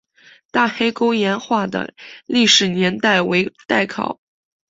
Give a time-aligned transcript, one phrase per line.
[0.49, 1.93] 大黑沟岩画的
[2.25, 4.19] 历史年代为待考。